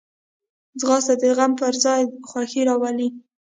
[0.79, 3.07] ځغاسته د غم پر ځای خوښي راولي